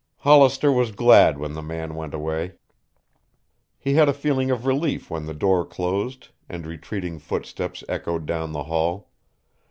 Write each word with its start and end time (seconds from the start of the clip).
Hollister 0.17 0.71
was 0.71 0.91
glad 0.91 1.37
when 1.37 1.53
the 1.53 1.61
man 1.61 1.93
went 1.93 2.15
away. 2.15 2.53
He 3.77 3.93
had 3.93 4.09
a 4.09 4.15
feeling 4.15 4.49
of 4.49 4.65
relief 4.65 5.11
when 5.11 5.27
the 5.27 5.33
door 5.35 5.63
closed 5.63 6.29
and 6.49 6.65
retreating 6.65 7.19
footsteps 7.19 7.83
echoed 7.87 8.25
down 8.25 8.51
the 8.51 8.63
hall. 8.63 9.09